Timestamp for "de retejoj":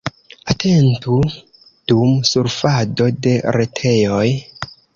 3.27-4.27